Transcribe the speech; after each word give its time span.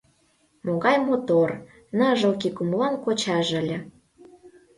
Могай 0.65 0.97
мотор, 1.07 1.49
ныжылге 1.97 2.49
кумылан 2.57 2.95
кочаже 3.03 3.53
ыле! 3.61 3.77